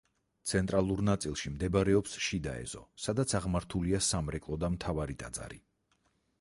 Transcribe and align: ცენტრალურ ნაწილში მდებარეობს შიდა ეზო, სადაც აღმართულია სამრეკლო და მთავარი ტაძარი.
ცენტრალურ 0.51 1.03
ნაწილში 1.09 1.51
მდებარეობს 1.57 2.17
შიდა 2.29 2.55
ეზო, 2.63 2.83
სადაც 3.05 3.37
აღმართულია 3.43 4.03
სამრეკლო 4.09 4.61
და 4.65 4.75
მთავარი 4.79 5.21
ტაძარი. 5.25 5.65